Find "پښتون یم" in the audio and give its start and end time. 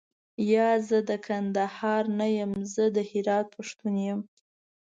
3.55-4.19